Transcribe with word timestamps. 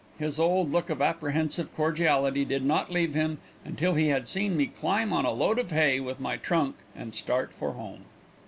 His 0.17 0.39
old 0.39 0.71
look 0.71 0.89
of 0.89 0.99
apprehensive 0.99 1.75
cordiality 1.75 2.43
did 2.43 2.65
not 2.65 2.91
leave 2.91 3.13
him 3.13 3.37
until 3.63 3.93
he 3.93 4.07
had 4.07 4.27
seen 4.27 4.57
me 4.57 4.65
climb 4.65 5.13
on 5.13 5.25
a 5.25 5.31
load 5.31 5.59
of 5.59 5.69
hay 5.69 5.99
with 5.99 6.19
my 6.19 6.37
trunk 6.37 6.77
and 6.95 7.13
start 7.13 7.53
for 7.53 7.73
home. 7.73 8.05